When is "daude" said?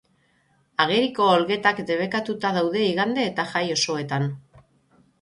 2.59-2.83